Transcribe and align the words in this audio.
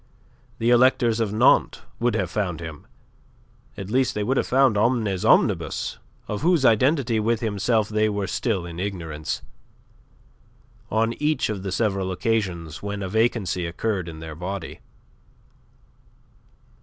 The 0.57 0.71
electors 0.71 1.19
of 1.19 1.31
Nantes 1.31 1.83
would 1.99 2.15
have 2.15 2.31
found 2.31 2.59
him 2.59 2.87
at 3.77 3.91
least, 3.91 4.15
they 4.15 4.23
would 4.23 4.35
have 4.37 4.47
found 4.47 4.75
Omnes 4.75 5.23
Omnibus, 5.23 5.99
of 6.27 6.41
whose 6.41 6.65
identity 6.65 7.19
with 7.19 7.41
himself 7.41 7.87
they 7.87 8.09
were 8.09 8.25
still 8.25 8.65
in 8.65 8.79
ignorance 8.79 9.43
on 10.89 11.13
each 11.21 11.49
of 11.49 11.61
the 11.61 11.71
several 11.71 12.11
occasions 12.11 12.81
when 12.81 13.03
a 13.03 13.09
vacancy 13.09 13.67
occurred 13.67 14.09
in 14.09 14.21
their 14.21 14.33
body. 14.33 14.79